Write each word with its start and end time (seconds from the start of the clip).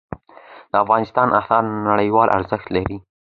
د 0.71 0.73
افغانستان 0.83 1.27
آثار 1.39 1.63
نړیوال 1.89 2.29
ارزښت 2.37 2.67
لري. 2.75 2.97